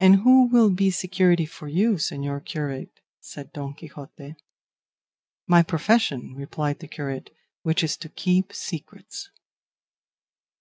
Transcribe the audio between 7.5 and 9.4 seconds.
"which is to keep secrets."